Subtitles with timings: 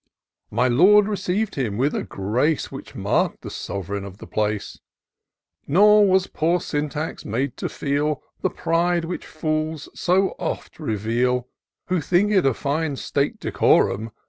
[0.49, 4.79] My Lord receiv'd him with a grace Which mark'd the sov'reign of the place;
[5.67, 11.47] Nor was poor Syntax made to feel The pride which fools so oft reveal.
[11.89, 14.09] Who think it a fine state decorum.